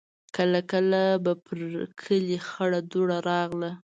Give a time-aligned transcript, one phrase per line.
[0.35, 1.59] کله کله به پر
[2.01, 3.71] کلي خړه دوړه راغله.